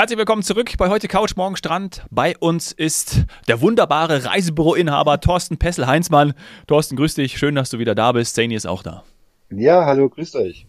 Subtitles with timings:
[0.00, 2.06] Herzlich willkommen zurück bei heute Couch Morgen Strand.
[2.10, 6.32] Bei uns ist der wunderbare Reisebüro-Inhaber Thorsten Pessel-Heinzmann.
[6.66, 7.36] Thorsten, grüß dich.
[7.36, 8.34] Schön, dass du wieder da bist.
[8.34, 9.04] Zany ist auch da.
[9.50, 10.66] Ja, hallo, grüßt euch.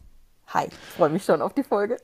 [0.54, 1.98] Hi, freue mich schon auf die Folge.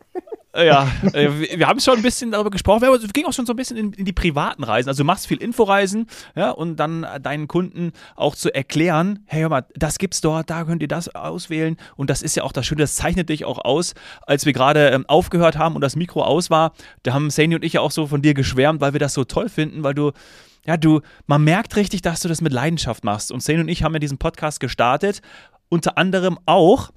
[0.56, 2.84] Ja, äh, wir haben schon ein bisschen darüber gesprochen.
[2.84, 4.90] Es ging auch schon so ein bisschen in, in, die privaten Reisen.
[4.90, 9.50] Also du machst viel Inforeisen, ja, und dann deinen Kunden auch zu erklären, hey, hör
[9.50, 11.78] mal, das gibt's dort, da könnt ihr das auswählen.
[11.96, 13.94] Und das ist ja auch das Schöne, das zeichnet dich auch aus.
[14.26, 17.64] Als wir gerade ähm, aufgehört haben und das Mikro aus war, da haben Sani und
[17.64, 20.12] ich ja auch so von dir geschwärmt, weil wir das so toll finden, weil du
[20.66, 23.32] ja, du, man merkt richtig, dass du das mit Leidenschaft machst.
[23.32, 25.22] Und Sane und ich haben ja diesen Podcast gestartet,
[25.70, 26.92] unter anderem auch,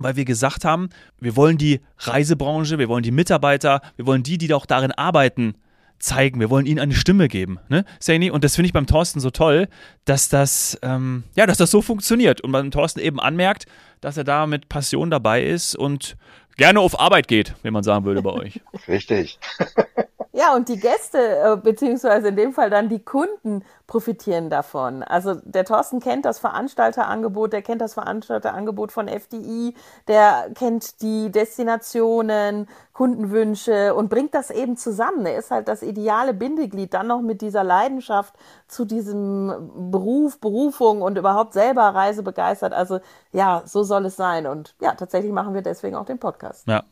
[0.00, 0.88] weil wir gesagt haben,
[1.20, 5.54] wir wollen die Reisebranche, wir wollen die Mitarbeiter, wir wollen die, die auch darin arbeiten,
[6.00, 6.40] zeigen.
[6.40, 7.84] Wir wollen ihnen eine Stimme geben, ne?
[8.32, 9.68] Und das finde ich beim Thorsten so toll,
[10.04, 13.66] dass das, ähm, ja, dass das so funktioniert und beim Thorsten eben anmerkt,
[14.00, 16.16] dass er da mit Passion dabei ist und
[16.56, 18.60] gerne auf Arbeit geht, wie man sagen würde bei euch.
[18.88, 19.38] Richtig.
[20.40, 25.02] Ja, und die Gäste, äh, beziehungsweise in dem Fall dann die Kunden, profitieren davon.
[25.02, 29.74] Also der Thorsten kennt das Veranstalterangebot, der kennt das Veranstalterangebot von FDI,
[30.08, 35.26] der kennt die Destinationen, Kundenwünsche und bringt das eben zusammen.
[35.26, 38.34] Er ist halt das ideale Bindeglied, dann noch mit dieser Leidenschaft
[38.66, 42.72] zu diesem Beruf, Berufung und überhaupt selber reisebegeistert.
[42.72, 43.00] Also
[43.32, 44.46] ja, so soll es sein.
[44.46, 46.66] Und ja, tatsächlich machen wir deswegen auch den Podcast.
[46.66, 46.84] Ja,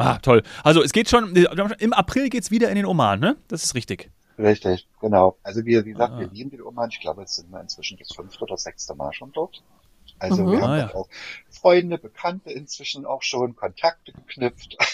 [0.00, 0.42] Ah, toll.
[0.64, 3.36] Also es geht schon, im April geht es wieder in den Oman, ne?
[3.48, 4.10] Das ist richtig.
[4.38, 5.36] Richtig, genau.
[5.42, 6.20] Also wir, wie gesagt, ah.
[6.20, 6.88] wir lieben den Oman.
[6.90, 9.62] Ich glaube, jetzt sind wir inzwischen das fünfte oder sechste Mal schon dort.
[10.18, 10.52] Also mhm.
[10.52, 10.94] wir haben ah, ja.
[10.94, 11.08] auch
[11.50, 14.76] Freunde, Bekannte inzwischen auch schon, Kontakte geknüpft.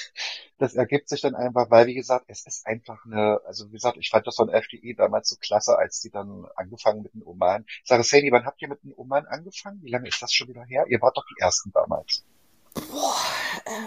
[0.59, 3.99] Das ergibt sich dann einfach, weil wie gesagt, es ist einfach eine, also wie gesagt,
[3.99, 7.67] ich fand das von FDI damals so klasse, als die dann angefangen mit dem Oman.
[7.83, 9.83] Ich sage, Sadie, wann habt ihr mit dem Oman angefangen?
[9.83, 10.87] Wie lange ist das schon wieder her?
[10.89, 12.25] Ihr wart doch die ersten damals.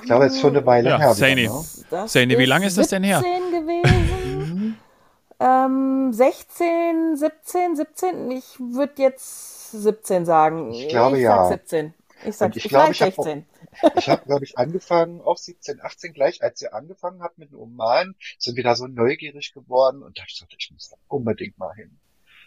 [0.01, 1.13] Ich glaube, es ist schon eine Weile ja, her.
[1.13, 1.47] Saini.
[1.47, 2.07] Ne?
[2.07, 3.21] Saini, wie lange ist das denn her?
[3.21, 4.77] gewesen.
[5.39, 8.31] ähm, 16, 17, 17.
[8.31, 10.71] Ich würde jetzt 17 sagen.
[10.73, 11.45] Ich glaube ich ja.
[11.45, 11.93] Sag 17.
[12.25, 13.45] Ich sag, ich, ich glaube, ich 16.
[13.81, 17.51] Hab ich habe, glaube ich, angefangen, auch 17, 18 gleich, als ihr angefangen habt mit
[17.51, 20.97] dem Oman, sind wir da so neugierig geworden und da ich gesagt, ich muss da
[21.07, 21.97] unbedingt mal hin.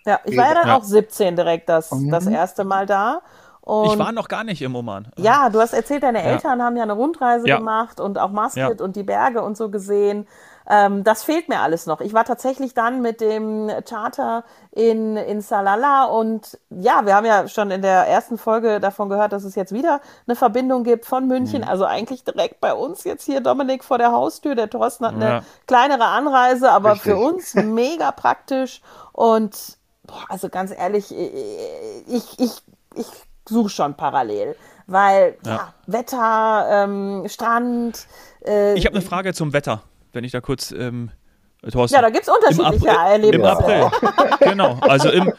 [0.05, 0.77] Ja, ich war ja dann ja.
[0.77, 2.11] auch 17 direkt das, mhm.
[2.11, 3.23] das erste Mal da
[3.63, 5.13] und ich war noch gar nicht im Oman.
[5.17, 6.65] Ja, du hast erzählt, deine Eltern ja.
[6.65, 7.59] haben ja eine Rundreise ja.
[7.59, 8.85] gemacht und auch Masjid ja.
[8.85, 10.27] und die Berge und so gesehen.
[10.69, 12.01] Ähm, das fehlt mir alles noch.
[12.01, 14.43] Ich war tatsächlich dann mit dem Charter
[14.73, 19.33] in, in Salala und ja, wir haben ja schon in der ersten Folge davon gehört,
[19.33, 21.63] dass es jetzt wieder eine Verbindung gibt von München.
[21.63, 21.69] Mhm.
[21.69, 24.57] Also eigentlich direkt bei uns jetzt hier, Dominik, vor der Haustür.
[24.57, 27.13] Der Thorsten hat eine kleinere Anreise, aber Richtig.
[27.13, 32.63] für uns mega praktisch und boah, also ganz ehrlich, ich, ich,
[32.95, 33.07] ich
[33.49, 34.57] suche schon parallel.
[34.87, 38.07] Weil, ja, ja Wetter, ähm, Strand.
[38.45, 39.83] Äh, ich habe eine Frage zum Wetter,
[40.13, 40.73] wenn ich da kurz.
[40.73, 41.11] Ähm,
[41.71, 41.95] Thorsten.
[41.95, 43.37] Ja, da gibt es unterschiedliche Im April, Erlebnisse.
[43.37, 44.79] Im April, genau.
[44.81, 45.33] Also im,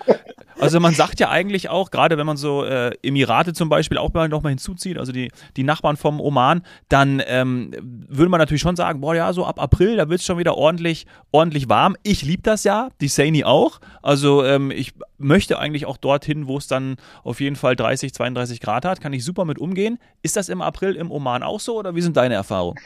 [0.64, 4.14] also man sagt ja eigentlich auch, gerade wenn man so äh, Emirate zum Beispiel auch
[4.14, 8.76] mal nochmal hinzuzieht, also die, die Nachbarn vom Oman, dann ähm, würde man natürlich schon
[8.76, 11.96] sagen, boah ja, so ab April, da wird es schon wieder ordentlich, ordentlich warm.
[12.04, 13.80] Ich liebe das ja, die Saini auch.
[14.02, 18.60] Also ähm, ich möchte eigentlich auch dorthin, wo es dann auf jeden Fall 30, 32
[18.60, 20.00] Grad hat, kann ich super mit umgehen.
[20.22, 22.80] Ist das im April im Oman auch so oder wie sind deine Erfahrungen?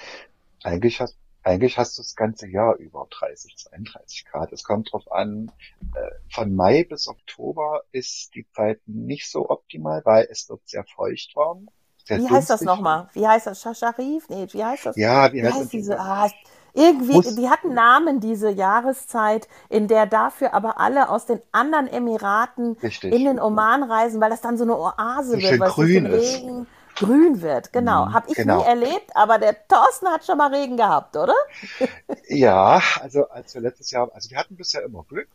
[0.64, 1.16] Eigentlich hast
[1.48, 4.52] eigentlich hast du das ganze Jahr über 30, 32 Grad.
[4.52, 5.52] Es kommt drauf an,
[5.96, 10.84] äh, von Mai bis Oktober ist die Zeit nicht so optimal, weil es wird sehr
[10.84, 11.70] feucht warm.
[12.04, 13.10] Sehr wie heißt das nochmal?
[13.14, 13.62] Wie heißt das?
[13.62, 14.28] Shasharif?
[14.30, 14.98] Nee, wie heißt das?
[14.98, 16.00] Ja, wie, wie heißt, heißt diese?
[16.00, 16.30] Ah,
[16.74, 22.78] irgendwie, die hatten Namen, diese Jahreszeit, in der dafür aber alle aus den anderen Emiraten
[22.84, 23.14] Richtig.
[23.14, 26.36] in den Oman reisen, weil das dann so eine Oase so wird, weil grün es
[26.36, 28.08] Regen, grün wird, genau.
[28.08, 28.60] Mhm, Habe ich genau.
[28.60, 31.36] nie erlebt, aber der Thorsten hat schon mal Regen gehabt, oder?
[32.28, 35.30] ja, also als wir letztes Jahr, also wir hatten bisher immer Glück.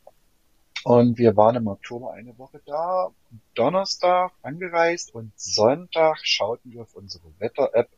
[0.84, 3.10] Und wir waren im Oktober eine Woche da,
[3.54, 7.88] Donnerstag angereist und Sonntag schauten wir auf unsere Wetter-App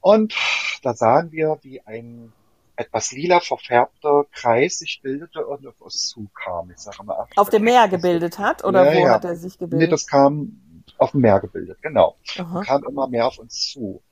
[0.00, 0.34] und
[0.82, 2.32] da sahen wir, wie ein
[2.74, 6.70] etwas lila verfärbter Kreis sich bildete und auf uns zukam.
[6.72, 9.14] Ich sage mal, auf dem Meer gebildet hat oder ja, wo ja.
[9.14, 9.88] hat er sich gebildet?
[9.88, 10.60] Nee, das kam
[11.02, 12.16] auf dem Meer gebildet, genau.
[12.34, 14.02] Kam immer mehr auf uns zu.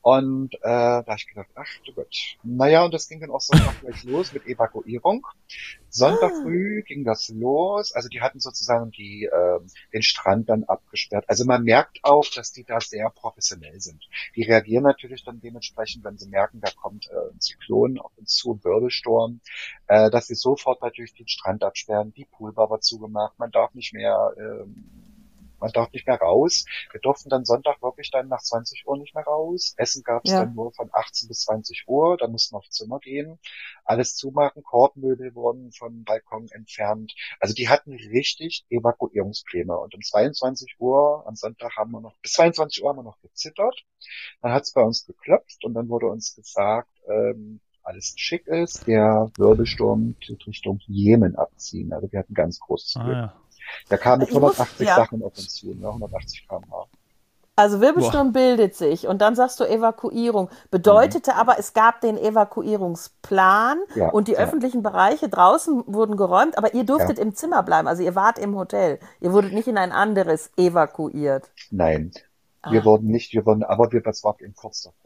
[0.00, 2.38] Und äh, da habe ich gedacht, ach du Gott.
[2.42, 5.26] Naja, und das ging dann auch Sonntag gleich los mit Evakuierung.
[5.90, 6.42] Sonntag ah.
[6.42, 7.92] früh ging das los.
[7.92, 9.60] Also die hatten sozusagen die, äh,
[9.92, 11.24] den Strand dann abgesperrt.
[11.28, 14.08] Also man merkt auch, dass die da sehr professionell sind.
[14.36, 18.34] Die reagieren natürlich dann dementsprechend, wenn sie merken, da kommt äh, ein Zyklon auf uns
[18.34, 19.40] zu, ein Wirbelsturm,
[19.88, 23.92] äh, dass sie sofort natürlich den Strand absperren, die Poolbar war zugemacht, man darf nicht
[23.92, 24.64] mehr äh,
[25.60, 26.64] man darf nicht mehr raus.
[26.92, 29.74] Wir durften dann Sonntag wirklich dann nach 20 Uhr nicht mehr raus.
[29.76, 30.40] Essen gab es ja.
[30.44, 33.38] dann nur von 18 bis 20 Uhr, dann mussten wir aufs Zimmer gehen,
[33.84, 37.14] alles zumachen, Korbmöbel wurden vom Balkon entfernt.
[37.40, 39.76] Also die hatten richtig Evakuierungspläne.
[39.76, 43.20] Und um 22 Uhr am Sonntag haben wir noch, bis 22 Uhr haben wir noch
[43.20, 43.84] gezittert.
[44.42, 48.86] Dann hat es bei uns geklopft und dann wurde uns gesagt, ähm, alles schick ist,
[48.86, 50.14] der Wirbelsturm
[50.46, 51.92] Richtung Jemen abziehen.
[51.92, 53.16] Also wir hatten ganz großes ah, Glück.
[53.16, 53.47] Ah, ja.
[53.90, 54.96] Der kam mit 180 muss, ja.
[54.96, 55.88] Sachen auf uns zu, ne?
[55.88, 56.86] 180 km/h.
[57.58, 58.40] Also Wirbelsturm Boah.
[58.40, 60.48] bildet sich und dann sagst du Evakuierung.
[60.70, 61.38] Bedeutete mhm.
[61.38, 64.38] aber, es gab den Evakuierungsplan ja, und die ja.
[64.38, 67.24] öffentlichen Bereiche draußen wurden geräumt, aber ihr durftet ja.
[67.24, 67.88] im Zimmer bleiben.
[67.88, 69.00] Also ihr wart im Hotel.
[69.20, 71.50] Ihr wurdet nicht in ein anderes evakuiert.
[71.72, 72.12] Nein,
[72.62, 72.70] ah.
[72.70, 74.97] wir wurden nicht, wir wurden, aber wir, das war eben kurz davor.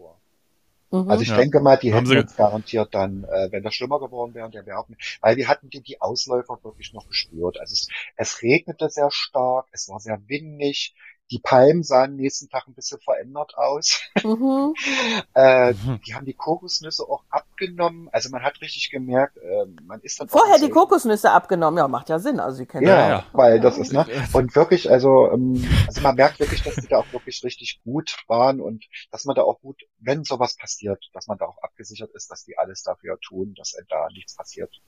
[0.92, 1.10] Mhm.
[1.10, 1.36] Also ich ja.
[1.38, 4.66] denke mal, die Haben hätten uns garantiert dann, äh, wenn das schlimmer geworden wäre, der
[4.66, 4.84] wäre
[5.20, 7.58] weil wir hatten die, die Ausläufer wirklich noch gespürt.
[7.58, 10.94] Also es, es regnete sehr stark, es war sehr windig,
[11.32, 14.02] die Palmen sahen nächsten Tag ein bisschen verändert aus.
[14.22, 14.74] Mhm.
[15.34, 16.00] äh, mhm.
[16.06, 18.10] Die haben die Kokosnüsse auch abgenommen.
[18.12, 21.78] Also man hat richtig gemerkt, äh, man ist dann vorher die Kokosnüsse abgenommen.
[21.78, 22.38] Ja, macht ja Sinn.
[22.38, 26.02] Also sie kennen ja, ja, ja, weil das ist ne und wirklich, also ähm, also
[26.02, 29.42] man merkt wirklich, dass die da auch wirklich richtig gut waren und dass man da
[29.42, 33.18] auch gut, wenn sowas passiert, dass man da auch abgesichert ist, dass die alles dafür
[33.20, 34.82] tun, dass da nichts passiert.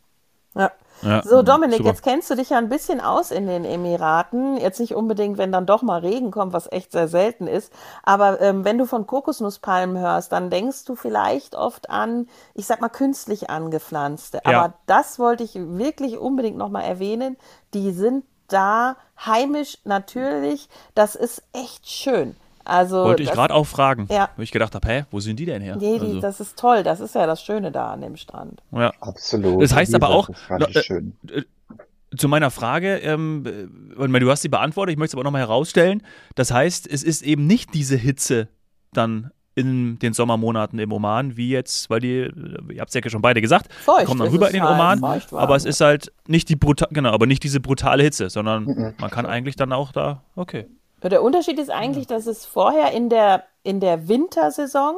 [0.55, 0.73] Ja.
[1.03, 1.23] ja.
[1.23, 1.91] So, Dominik, super.
[1.91, 4.56] jetzt kennst du dich ja ein bisschen aus in den Emiraten.
[4.56, 7.73] Jetzt nicht unbedingt, wenn dann doch mal Regen kommt, was echt sehr selten ist.
[8.03, 12.81] Aber ähm, wenn du von Kokosnusspalmen hörst, dann denkst du vielleicht oft an, ich sag
[12.81, 14.41] mal, künstlich angepflanzte.
[14.45, 14.59] Ja.
[14.62, 17.37] Aber das wollte ich wirklich unbedingt nochmal erwähnen.
[17.75, 20.69] Die sind da heimisch natürlich.
[20.95, 22.37] Das ist echt schön.
[22.64, 24.31] Also, Wollte ich gerade auch fragen, ja.
[24.37, 25.76] wo ich gedacht habe, hä, wo sind die denn her?
[25.76, 26.20] Nee, die, also.
[26.20, 28.62] das ist toll, das ist ja das Schöne da an dem Strand.
[28.72, 28.93] Ja.
[29.00, 29.62] Absolut.
[29.62, 31.43] Das heißt aber auch, äh,
[32.16, 36.02] zu meiner Frage, ähm, äh, du hast sie beantwortet, ich möchte es aber nochmal herausstellen.
[36.34, 38.49] Das heißt, es ist eben nicht diese Hitze
[38.93, 42.28] dann in den Sommermonaten im Oman, wie jetzt, weil die,
[42.72, 45.55] ihr habt es ja schon beide gesagt, Feucht kommen dann rüber in den Oman, aber
[45.55, 48.94] es ist halt nicht die brutal, genau, aber nicht diese brutale Hitze, sondern mhm.
[48.99, 50.67] man kann eigentlich dann auch da, okay.
[51.09, 54.97] Der Unterschied ist eigentlich, dass es vorher in der, in der Wintersaison,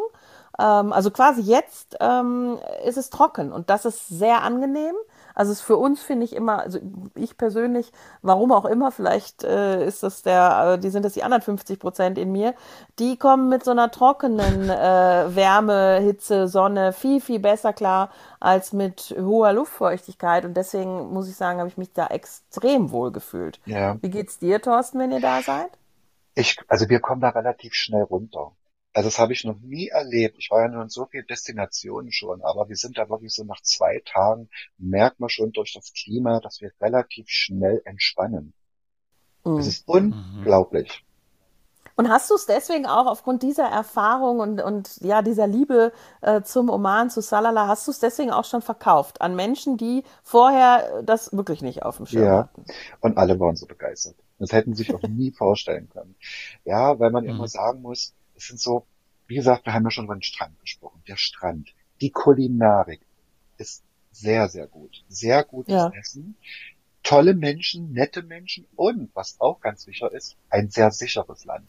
[0.59, 4.95] ähm, also quasi jetzt, ähm, ist es trocken und das ist sehr angenehm.
[5.37, 6.79] Also es ist für uns finde ich immer, also
[7.15, 7.93] ich persönlich,
[8.23, 11.79] warum auch immer, vielleicht äh, ist das der, äh, die sind das die anderen 50
[11.79, 12.55] Prozent in mir,
[12.99, 18.09] die kommen mit so einer trockenen äh, Wärme, Hitze, Sonne viel, viel besser klar
[18.41, 20.47] als mit hoher Luftfeuchtigkeit.
[20.47, 23.61] Und deswegen muss ich sagen, habe ich mich da extrem wohl gefühlt.
[23.67, 23.99] Ja.
[24.01, 25.69] Wie geht's dir, Thorsten, wenn ihr da seid?
[26.37, 28.55] Ich, also wir kommen da relativ schnell runter.
[28.93, 30.37] Also das habe ich noch nie erlebt.
[30.39, 33.43] Ich war ja nur in so vielen Destinationen schon, aber wir sind da wirklich so
[33.45, 38.53] nach zwei Tagen, merkt man schon durch das Klima, dass wir relativ schnell entspannen.
[39.45, 39.57] Mhm.
[39.57, 41.06] Das ist unglaublich.
[41.97, 46.43] Und hast du es deswegen auch aufgrund dieser Erfahrung und, und ja, dieser Liebe äh,
[46.43, 51.03] zum Oman, zu Salala, hast du es deswegen auch schon verkauft an Menschen, die vorher
[51.03, 52.67] das wirklich nicht auf dem Schirm ja, hatten?
[53.01, 54.15] Und alle waren so begeistert.
[54.39, 56.15] Das hätten sie sich auch nie vorstellen können.
[56.67, 57.31] Ja, weil man mhm.
[57.31, 58.85] immer sagen muss, es sind so,
[59.27, 61.03] wie gesagt, wir haben ja schon über den Strand gesprochen.
[61.09, 61.71] Der Strand,
[62.03, 63.01] die Kulinarik
[63.57, 63.83] ist
[64.13, 65.03] sehr, sehr gut.
[65.09, 65.91] Sehr gutes ja.
[65.99, 66.37] Essen.
[67.03, 71.67] Tolle Menschen, nette Menschen und, was auch ganz sicher ist, ein sehr sicheres Land.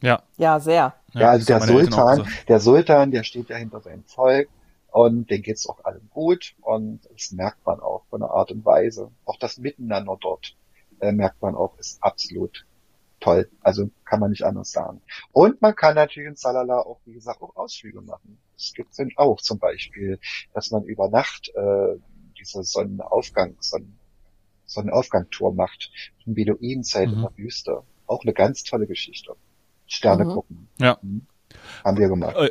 [0.00, 0.22] Ja.
[0.36, 0.94] Ja, sehr.
[1.12, 2.24] Ja, also der Sultan, so.
[2.48, 4.48] der Sultan, der steht ja hinter seinem Volk
[4.90, 8.64] und denen geht's auch allen gut und das merkt man auch von der Art und
[8.64, 9.10] Weise.
[9.24, 10.56] Auch das Miteinander dort
[11.00, 12.64] äh, merkt man auch, ist absolut
[13.20, 13.48] toll.
[13.60, 15.02] Also kann man nicht anders sagen.
[15.32, 18.38] Und man kann natürlich in Salala auch, wie gesagt, auch Ausflüge machen.
[18.56, 20.18] Es gibt sind auch zum Beispiel,
[20.54, 21.96] dass man über Nacht äh,
[22.38, 23.98] diese Sonnenaufgang, Sonnen,
[24.64, 25.90] Sonnenaufgangtour macht,
[26.26, 27.14] ein Beduinenzelt mhm.
[27.14, 27.82] in der Wüste.
[28.06, 29.36] Auch eine ganz tolle Geschichte.
[29.90, 30.30] Sterne mhm.
[30.30, 30.68] gucken.
[30.78, 30.98] Ja.
[31.02, 31.26] Mhm.
[31.84, 32.36] Haben wir gemacht.
[32.36, 32.50] Äh,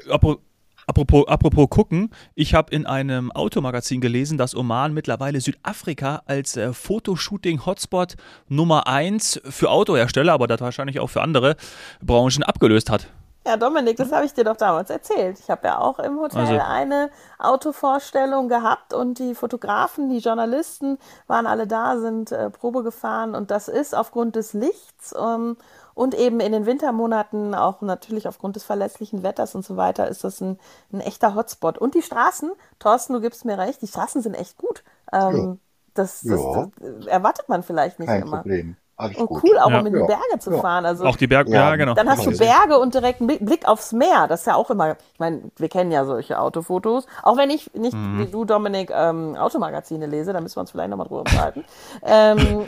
[0.90, 6.74] Apropos, apropos gucken, ich habe in einem Automagazin gelesen, dass Oman mittlerweile Südafrika als äh,
[6.74, 8.16] Fotoshooting-Hotspot
[8.48, 11.58] Nummer 1 für Autohersteller, aber das wahrscheinlich auch für andere
[12.02, 13.08] Branchen abgelöst hat.
[13.46, 15.40] Ja, Dominik, das habe ich dir doch damals erzählt.
[15.40, 16.60] Ich habe ja auch im Hotel also.
[16.60, 23.36] eine Autovorstellung gehabt und die Fotografen, die Journalisten waren alle da, sind äh, Probe gefahren
[23.36, 25.56] und das ist aufgrund des Lichts ähm,
[26.00, 30.24] und eben in den Wintermonaten, auch natürlich aufgrund des verlässlichen Wetters und so weiter, ist
[30.24, 30.58] das ein,
[30.94, 31.78] ein echter Hotspot.
[31.78, 34.86] Und die Straßen, Thorsten, du gibst mir recht, die Straßen sind echt gut.
[35.12, 35.58] Ähm, ja.
[35.96, 38.38] Das, das, das, erwartet man vielleicht nicht Kein immer.
[38.38, 38.78] Problem.
[39.00, 39.44] Alles und gut.
[39.44, 39.80] cool, auch ja.
[39.80, 40.86] um in die Berge zu fahren.
[40.86, 41.94] Also, auch die Berge, ja, genau.
[41.94, 44.28] Dann hast du Berge und direkt einen Blick aufs Meer.
[44.28, 47.06] Das ist ja auch immer, ich meine, wir kennen ja solche Autofotos.
[47.24, 48.20] Auch wenn ich nicht, mhm.
[48.20, 51.64] wie du, Dominik, ähm, Automagazine lese, da müssen wir uns vielleicht nochmal drüber unterhalten.
[52.06, 52.66] ähm.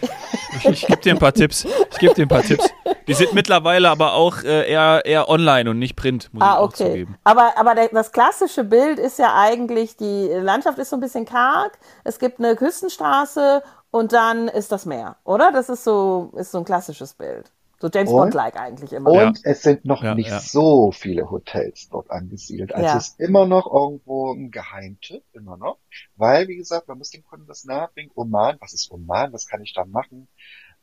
[0.64, 1.66] Ich gebe dir ein paar Tipps.
[1.92, 2.70] Ich gebe dir ein paar Tipps.
[3.08, 6.62] Die sind mittlerweile aber auch äh, eher, eher online und nicht print, muss ah, ich
[6.62, 6.88] okay.
[6.88, 7.18] zugeben.
[7.26, 11.26] Aber, aber der, das klassische Bild ist ja eigentlich, die Landschaft ist so ein bisschen
[11.26, 11.78] karg.
[12.04, 15.52] Es gibt eine Küstenstraße und dann ist das Meer, oder?
[15.52, 17.52] Das ist so, ist so ein klassisches Bild.
[17.82, 19.10] So James Bond-like eigentlich immer.
[19.10, 19.52] Und ja.
[19.52, 20.40] es sind noch ja, nicht ja.
[20.40, 22.76] so viele Hotels dort angesiedelt.
[22.76, 25.80] Also es ist immer noch irgendwo ein Geheimtipp, immer noch.
[26.16, 28.12] Weil, wie gesagt, man muss dem Kunden das nahebringen.
[28.14, 29.34] Oman, was ist Oman?
[29.34, 30.28] Was kann ich da machen?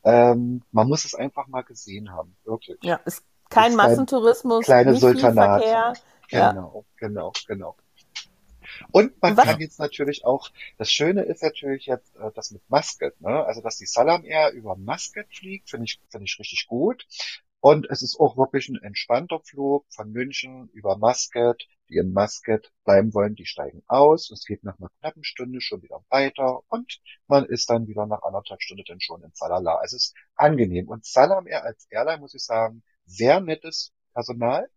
[0.03, 2.77] Ähm, man muss es einfach mal gesehen haben, wirklich.
[2.83, 5.63] Ja, ist kein ist Massentourismus, kleine nicht Sultanat.
[6.29, 7.75] Genau, genau, genau.
[8.91, 9.45] Und man Was?
[9.45, 13.45] kann jetzt natürlich auch, das Schöne ist natürlich jetzt äh, das mit Muscat, ne?
[13.45, 17.05] Also dass die Salam Air über Muscat fliegt, finde ich, finde ich richtig gut.
[17.61, 21.67] Und es ist auch wirklich ein entspannter Flug von München über Muscat.
[21.89, 24.29] Die in Muscat bleiben wollen, die steigen aus.
[24.29, 28.21] Es geht nach einer knappen Stunde schon wieder weiter und man ist dann wieder nach
[28.21, 29.81] anderthalb Stunden dann schon in Salala.
[29.83, 30.87] Es ist angenehm.
[30.87, 34.69] Und Salam Air als Airline, muss ich sagen, sehr nettes Personal.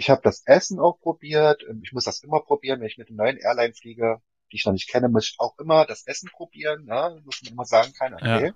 [0.00, 1.62] Ich habe das Essen auch probiert.
[1.82, 4.72] Ich muss das immer probieren, wenn ich mit einem neuen Airline fliege, die ich noch
[4.72, 6.86] nicht kenne, muss ich auch immer das Essen probieren.
[6.86, 7.20] Ne?
[7.22, 8.54] Muss man immer sagen, kein okay.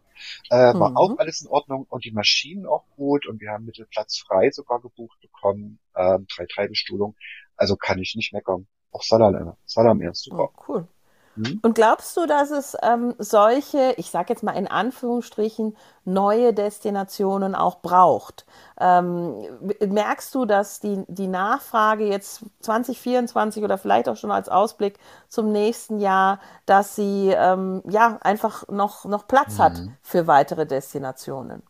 [0.50, 0.70] Ja.
[0.70, 0.96] Äh, war mhm.
[0.96, 4.80] auch alles in Ordnung und die Maschinen auch gut und wir haben Mittelplatz frei sogar
[4.80, 5.80] gebucht bekommen.
[5.94, 7.14] Ähm, drei Treibestuhlung.
[7.56, 8.66] Also kann ich nicht meckern.
[8.90, 10.50] Auch Salam, Salam erst super.
[10.50, 10.88] Oh, cool.
[11.36, 11.60] Mhm.
[11.62, 17.54] Und glaubst du, dass es ähm, solche, ich sage jetzt mal in Anführungsstrichen, neue Destinationen
[17.54, 18.46] auch braucht?
[18.78, 19.44] Ähm,
[19.86, 24.98] merkst du, dass die, die Nachfrage jetzt 2024 oder vielleicht auch schon als Ausblick
[25.28, 29.62] zum nächsten Jahr, dass sie ähm, ja einfach noch, noch Platz mhm.
[29.62, 31.62] hat für weitere Destinationen?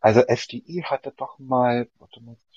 [0.00, 1.88] Also FDI hatte doch mal,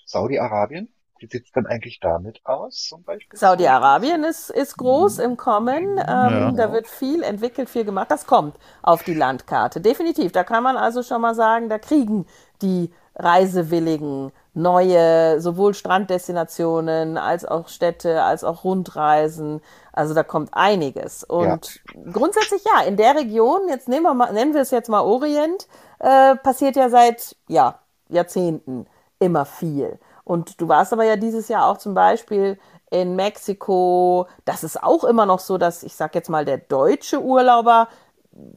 [0.06, 0.90] Saudi-Arabien
[1.20, 3.38] wie sieht's denn eigentlich damit aus, zum Beispiel?
[3.38, 5.24] Saudi-Arabien ist, ist groß mhm.
[5.24, 5.84] im Kommen.
[5.98, 6.52] Ähm, ja.
[6.52, 8.10] Da wird viel entwickelt, viel gemacht.
[8.10, 9.82] Das kommt auf die Landkarte.
[9.82, 10.32] Definitiv.
[10.32, 12.26] Da kann man also schon mal sagen, da kriegen
[12.62, 19.62] die Reisewilligen neue, sowohl Stranddestinationen als auch Städte, als auch Rundreisen.
[19.92, 21.24] Also da kommt einiges.
[21.24, 22.12] Und ja.
[22.12, 25.68] grundsätzlich ja, in der Region, jetzt nehmen wir mal, nennen wir es jetzt mal Orient,
[26.00, 28.88] äh, passiert ja seit ja, Jahrzehnten
[29.20, 30.00] immer viel.
[30.30, 32.60] Und du warst aber ja dieses Jahr auch zum Beispiel
[32.92, 34.28] in Mexiko.
[34.46, 37.88] Das ist auch immer noch so, dass ich sag jetzt mal, der deutsche Urlauber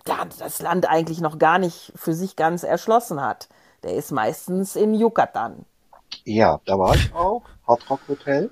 [0.04, 3.48] das Land eigentlich noch gar nicht für sich ganz erschlossen hat.
[3.84, 5.64] Der ist meistens in Yucatan.
[6.24, 7.42] Ja, da war ich auch.
[7.66, 8.50] Hard Rock Hotel.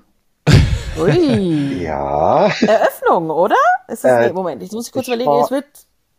[0.97, 1.83] Ui.
[1.83, 2.47] ja.
[2.47, 3.55] Eröffnung, oder?
[3.87, 5.67] Ist das, äh, Moment, ich muss kurz ich überlegen, war, es wird.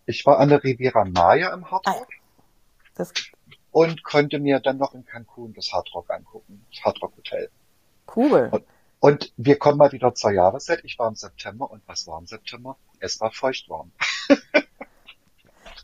[0.07, 1.97] Ich war an der Riviera Maya im Hard Rock.
[1.97, 2.07] Ah.
[2.95, 3.13] Das
[3.73, 7.50] und konnte mir dann noch in Cancun das Hard Rock angucken, das Hard Rock Hotel.
[8.14, 8.49] Cool.
[8.52, 8.64] Und,
[9.00, 10.85] und wir kommen mal wieder zur Jahreszeit.
[10.85, 12.76] Ich war im September und was war im September?
[13.00, 13.91] Es war feuchtwarm.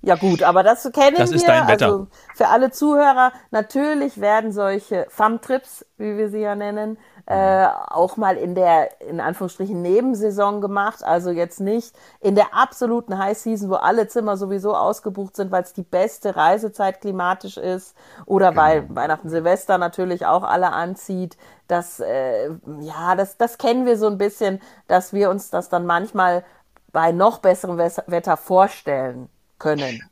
[0.00, 1.36] Ja gut, aber das kennen das wir.
[1.36, 1.86] Ist dein Wetter.
[1.86, 8.16] Also für alle Zuhörer, natürlich werden solche FAM-Trips, wie wir sie ja nennen, äh, auch
[8.16, 11.02] mal in der, in Anführungsstrichen, Nebensaison gemacht.
[11.02, 15.64] Also jetzt nicht in der absoluten High Season, wo alle Zimmer sowieso ausgebucht sind, weil
[15.64, 18.62] es die beste Reisezeit klimatisch ist oder genau.
[18.62, 21.36] weil Weihnachten, Silvester natürlich auch alle anzieht.
[21.66, 22.50] Das, äh,
[22.80, 26.44] ja, das, das kennen wir so ein bisschen, dass wir uns das dann manchmal
[26.92, 29.28] bei noch besserem Wetter vorstellen
[29.58, 30.02] können.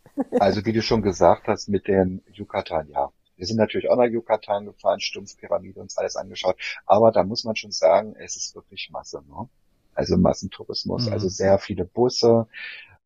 [0.41, 4.07] Also wie du schon gesagt hast, mit den Yucatan, ja, wir sind natürlich auch nach
[4.07, 6.57] Yucatan gefahren, Stumpfpyramide uns alles angeschaut.
[6.87, 9.49] Aber da muss man schon sagen, es ist wirklich Masse, ne?
[9.95, 11.13] Also Massentourismus, mhm.
[11.13, 12.47] also sehr viele Busse.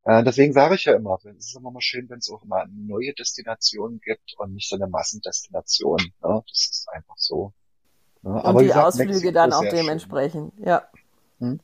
[0.05, 2.67] Äh, deswegen sage ich ja immer, es ist immer mal schön, wenn es auch mal
[2.69, 5.99] neue Destinationen gibt und nicht so eine Massendestination.
[6.23, 6.43] Ne?
[6.49, 7.53] Das ist einfach so.
[8.23, 8.31] Ne?
[8.33, 10.67] Und Aber die gesagt, Ausflüge Mexiko dann auch dementsprechend, schön.
[10.67, 10.83] ja.
[11.39, 11.61] Hm?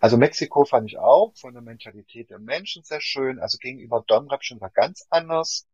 [0.00, 3.38] Also Mexiko fand ich auch von der Mentalität der Menschen sehr schön.
[3.38, 5.66] Also gegenüber Domrep schon war ganz anders.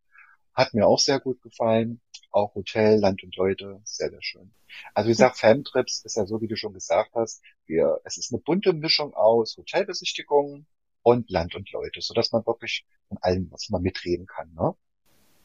[0.54, 2.00] Hat mir auch sehr gut gefallen.
[2.31, 4.52] Auch Hotel, Land und Leute, sehr, sehr schön.
[4.93, 8.33] Also wie gesagt, Famtrips ist ja so, wie du schon gesagt hast, wir, es ist
[8.33, 10.66] eine bunte Mischung aus Hotelbesichtigungen
[11.02, 14.52] und Land und Leute, so dass man wirklich von allem was man mitreden kann.
[14.54, 14.75] Ne?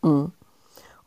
[0.01, 0.31] Mhm.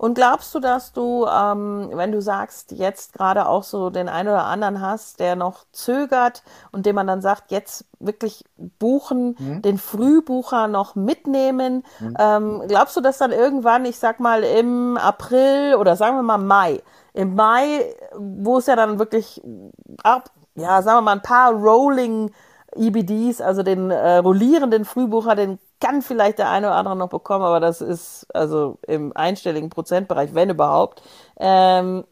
[0.03, 4.31] Und glaubst du, dass du, ähm, wenn du sagst, jetzt gerade auch so den einen
[4.31, 6.43] oder anderen hast, der noch zögert
[6.73, 8.45] und dem man dann sagt, jetzt wirklich
[8.81, 9.63] buchen, mhm.
[9.63, 12.17] den Frühbucher noch mitnehmen, mhm.
[12.19, 16.39] ähm, glaubst du, dass dann irgendwann, ich sag mal im April oder sagen wir mal
[16.39, 16.83] Mai,
[17.13, 19.41] im Mai, wo es ja dann wirklich
[20.03, 22.33] ab, ja, sagen wir mal ein paar Rolling
[22.75, 27.45] EBDs, also den äh, rollierenden Frühbucher, den kann vielleicht der eine oder andere noch bekommen,
[27.45, 31.03] aber das ist also im einstelligen Prozentbereich, wenn überhaupt.
[31.39, 32.05] Ähm,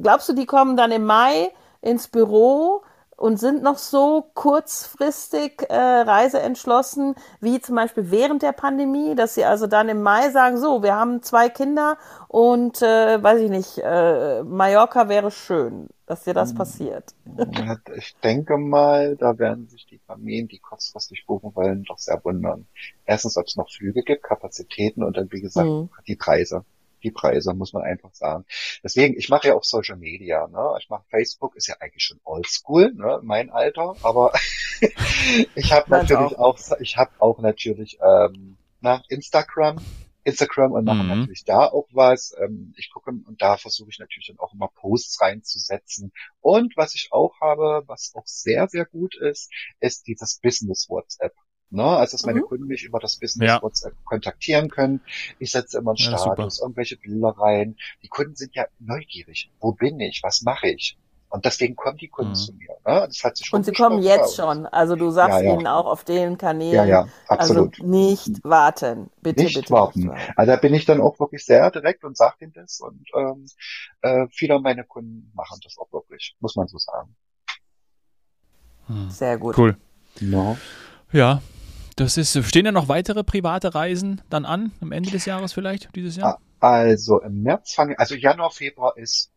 [0.00, 2.82] glaubst du, die kommen dann im Mai ins Büro?
[3.16, 9.44] Und sind noch so kurzfristig äh, reiseentschlossen, wie zum Beispiel während der Pandemie, dass sie
[9.44, 13.78] also dann im Mai sagen, so, wir haben zwei Kinder und äh, weiß ich nicht,
[13.78, 16.58] äh, Mallorca wäre schön, dass dir das hm.
[16.58, 17.14] passiert.
[17.96, 22.66] Ich denke mal, da werden sich die Familien, die kurzfristig buchen wollen, doch sehr wundern.
[23.04, 25.90] Erstens, ob es noch Flüge gibt, Kapazitäten und dann, wie gesagt, mhm.
[26.06, 26.64] die Preise
[27.02, 28.44] die Preise, muss man einfach sagen.
[28.82, 30.76] Deswegen, ich mache ja auch Social Media, ne?
[30.80, 33.20] Ich mache Facebook, ist ja eigentlich schon oldschool, ne?
[33.22, 34.32] Mein Alter, aber
[35.54, 36.58] ich habe natürlich auch.
[36.70, 39.78] auch, ich habe auch natürlich ähm, na, Instagram,
[40.24, 41.20] Instagram und mache mhm.
[41.20, 42.34] natürlich da auch was.
[42.40, 46.12] Ähm, ich gucke und da versuche ich natürlich dann auch immer Posts reinzusetzen.
[46.40, 51.34] Und was ich auch habe, was auch sehr, sehr gut ist, ist dieses Business WhatsApp.
[51.72, 51.84] Ne?
[51.84, 52.44] Also dass meine mhm.
[52.44, 53.62] Kunden mich über das Business ja.
[53.62, 55.00] WhatsApp kontaktieren können.
[55.38, 57.76] Ich setze immer einen Status, ja, irgendwelche Bilder rein.
[58.02, 59.50] Die Kunden sind ja neugierig.
[59.60, 60.20] Wo bin ich?
[60.22, 60.98] Was mache ich?
[61.30, 62.36] Und deswegen kommen die Kunden mhm.
[62.36, 62.76] zu mir.
[62.86, 63.06] Ne?
[63.06, 64.36] Das hat sich schon Und sie kommen jetzt aus.
[64.36, 64.66] schon.
[64.66, 65.54] Also du sagst ja, ja.
[65.54, 66.74] ihnen auch auf den Kanälen.
[66.74, 67.80] Ja, ja, absolut.
[67.80, 69.10] Also nicht warten.
[69.22, 69.70] Bitte, nicht bitte.
[69.70, 70.00] Warten.
[70.00, 70.32] Nicht warten.
[70.36, 72.80] Also da bin ich dann auch wirklich sehr direkt und sage ihnen das.
[72.80, 73.46] Und ähm,
[74.02, 77.16] äh, viele meiner Kunden machen das auch wirklich, muss man so sagen.
[78.88, 79.08] Hm.
[79.08, 79.56] Sehr gut.
[79.56, 79.78] Cool.
[80.20, 80.58] No.
[81.12, 81.40] Ja,
[81.96, 85.94] das ist, stehen ja noch weitere private Reisen dann an, am Ende des Jahres vielleicht,
[85.94, 86.40] dieses Jahr?
[86.60, 89.32] Also im März fangen, also Januar, Februar ist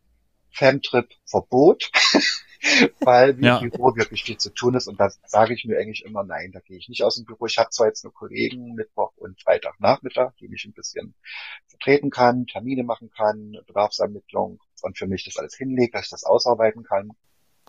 [0.50, 1.90] Femtrip Verbot,
[3.00, 3.58] weil im ja.
[3.58, 6.60] Büro wirklich viel zu tun ist und da sage ich mir eigentlich immer, nein, da
[6.60, 7.46] gehe ich nicht aus dem Büro.
[7.46, 11.14] Ich habe zwar jetzt nur Kollegen Mittwoch und Freitagnachmittag, die mich ein bisschen
[11.66, 16.24] vertreten kann, Termine machen kann, Bedarfsermittlung und für mich das alles hinlegt, dass ich das
[16.24, 17.10] ausarbeiten kann.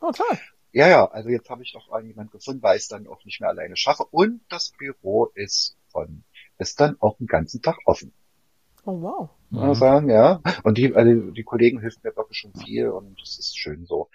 [0.02, 0.40] Oh, toll.
[0.78, 3.42] Ja, ja, also jetzt habe ich doch jemanden gefunden, weil ich es dann auch nicht
[3.42, 4.06] mehr alleine schaffe.
[4.12, 6.24] Und das Büro ist von,
[6.60, 8.14] ist dann auch den ganzen Tag offen.
[8.86, 9.30] Oh wow.
[9.50, 9.74] Mhm.
[9.74, 10.40] Sagen, ja.
[10.62, 14.10] Und die, also die Kollegen helfen mir wirklich schon viel und das ist schön so.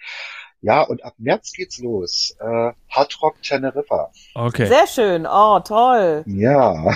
[0.61, 2.33] Ja, und ab März geht's los.
[2.39, 4.13] Äh, Hard Rock Teneriffa.
[4.33, 4.67] Okay.
[4.67, 5.27] Sehr schön.
[5.29, 6.23] Oh, toll.
[6.27, 6.95] Ja.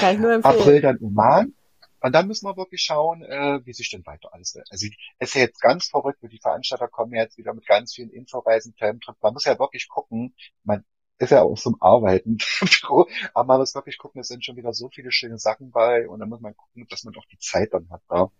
[0.00, 0.60] Kann ich nur empfehlen.
[0.60, 1.54] April dann Oman.
[2.00, 4.56] Und dann müssen wir wirklich schauen, äh, wie sich denn weiter alles.
[4.70, 4.86] Also
[5.18, 8.74] es ist ja jetzt ganz verrückt, die Veranstalter kommen jetzt wieder mit ganz vielen Inforeisen,
[8.78, 9.16] Filmtrip.
[9.20, 10.84] Man muss ja wirklich gucken, man
[11.18, 12.38] ist ja auch zum Arbeiten,
[13.34, 16.20] aber man muss wirklich gucken, es sind schon wieder so viele schöne Sachen bei und
[16.20, 18.00] dann muss man gucken, dass man auch die Zeit dann hat.
[18.10, 18.30] Ja.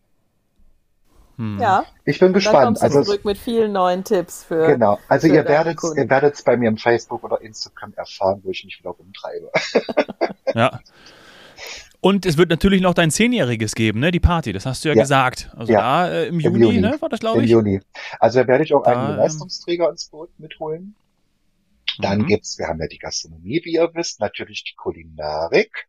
[1.37, 1.59] Hm.
[1.59, 1.85] Ja.
[2.05, 2.79] Ich bin gespannt.
[2.79, 4.67] Dann also zurück mit vielen neuen Tipps für.
[4.67, 4.99] Genau.
[5.09, 8.51] Also für ihr werdet, ihr werdet es bei mir im Facebook oder Instagram erfahren, wo
[8.51, 9.51] ich mich wieder rumtreibe.
[10.55, 10.81] ja.
[12.01, 14.11] Und es wird natürlich noch dein Zehnjähriges geben, ne?
[14.11, 15.03] Die Party, das hast du ja, ja.
[15.03, 15.51] gesagt.
[15.55, 15.81] Also ja.
[15.81, 16.97] da äh, im, Juni, Im, Juni, ne?
[17.01, 17.51] War das, glaube ich?
[17.51, 17.81] Im Juni.
[18.19, 20.95] Also da werde ich auch da, einen ähm, Leistungsträger ins Boot mitholen.
[21.99, 22.27] Dann mhm.
[22.27, 25.89] gibt's, wir haben ja die Gastronomie, wie ihr wisst, natürlich die Kulinarik.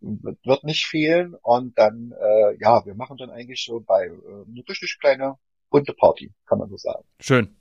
[0.00, 1.34] Wird nicht fehlen.
[1.42, 5.36] Und dann, äh, ja, wir machen dann eigentlich so bei äh, eine richtig kleine
[5.70, 7.04] bunte Party, kann man so sagen.
[7.20, 7.56] Schön.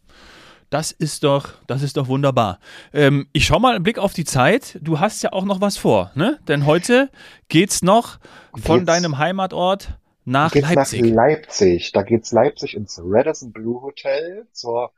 [0.69, 2.59] Das ist doch, das ist doch wunderbar.
[2.93, 4.77] Ähm, ich schau mal einen Blick auf die Zeit.
[4.81, 6.39] Du hast ja auch noch was vor, ne?
[6.47, 7.09] Denn heute
[7.47, 8.19] geht's noch
[8.55, 11.01] von geht's, deinem Heimatort nach Leipzig.
[11.01, 11.91] Nach Leipzig.
[11.91, 14.91] Da geht's Leipzig ins Radisson Blue Hotel zur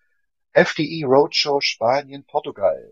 [0.54, 2.92] FDI Roadshow Spanien Portugal.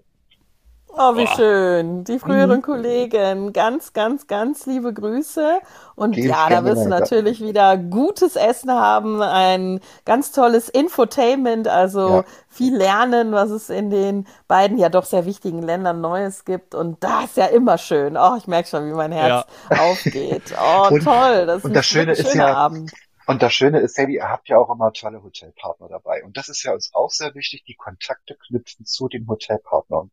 [0.92, 1.36] Oh, wie Boah.
[1.36, 2.04] schön.
[2.04, 2.62] Die früheren mhm.
[2.64, 3.54] Kollegen.
[3.54, 5.60] Ganz, ganz, ganz liebe Grüße.
[5.96, 11.68] Und Die ja, da wirst du natürlich wieder gutes Essen haben, ein ganz tolles Infotainment,
[11.68, 12.24] also ja.
[12.48, 16.74] viel lernen, was es in den beiden ja doch sehr wichtigen Ländern Neues gibt.
[16.74, 18.18] Und das ist ja immer schön.
[18.18, 19.80] Oh, ich merke schon, wie mein Herz ja.
[19.80, 20.56] aufgeht.
[20.60, 21.46] Oh, und, toll.
[21.46, 22.92] Das ist und das Schöne ist ja, Abend.
[23.28, 26.24] Und das Schöne ist, Sadie, ihr habt ja auch immer tolle Hotelpartner dabei.
[26.24, 30.10] Und das ist ja uns auch sehr wichtig, die Kontakte knüpfen zu den Hotelpartnern.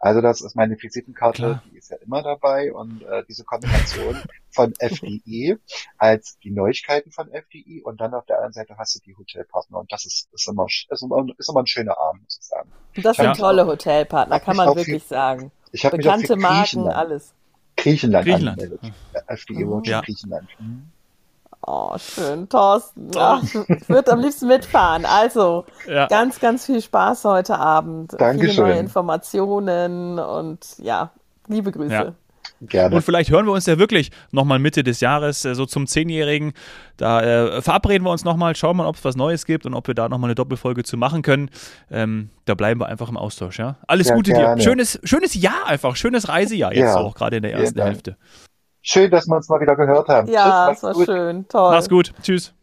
[0.00, 1.62] Also das ist meine Visitenkarte, Klar.
[1.70, 5.56] die ist ja immer dabei und äh, diese Kombination von FDI
[5.96, 9.78] als die Neuigkeiten von FDI und dann auf der anderen Seite hast du die Hotelpartner
[9.78, 12.70] und das ist, ist, immer, ist, immer, ist immer ein schöner Abend, muss ich sagen.
[12.96, 13.32] Das sind ja.
[13.34, 15.52] tolle Hotelpartner, kann man wirklich viel, sagen.
[15.72, 17.34] Ich Bekannte Marken, alles.
[17.76, 18.60] Griechenland, Griechenland.
[18.60, 18.92] angemeldet.
[19.26, 19.82] FDI oh.
[19.84, 20.00] ja.
[20.00, 20.48] Griechenland.
[20.58, 20.90] Mhm.
[21.66, 23.10] Oh, schön, Thorsten.
[23.16, 25.04] Ach, ich würde am liebsten mitfahren.
[25.04, 26.06] Also, ja.
[26.06, 28.14] ganz, ganz viel Spaß heute Abend.
[28.18, 28.50] Dankeschön.
[28.50, 31.10] Viele neue Informationen und ja,
[31.48, 31.92] liebe Grüße.
[31.92, 32.12] Ja.
[32.60, 32.96] Gerne.
[32.96, 36.54] Und vielleicht hören wir uns ja wirklich nochmal Mitte des Jahres, äh, so zum Zehnjährigen.
[36.96, 39.86] Da äh, verabreden wir uns nochmal, schauen mal, ob es was Neues gibt und ob
[39.86, 41.50] wir da nochmal eine Doppelfolge zu machen können.
[41.90, 43.76] Ähm, da bleiben wir einfach im Austausch, ja.
[43.86, 44.56] Alles ja, Gute gerne.
[44.56, 44.62] dir.
[44.62, 46.96] Schönes, schönes Jahr einfach, schönes Reisejahr jetzt ja.
[46.96, 48.16] auch, gerade in der ersten Hälfte.
[48.82, 50.28] Schön, dass wir uns mal wieder gehört haben.
[50.28, 51.06] Ja, Tschüss, es war gut.
[51.06, 51.48] schön.
[51.48, 51.70] Toll.
[51.72, 52.12] Mach's gut.
[52.22, 52.54] Tschüss.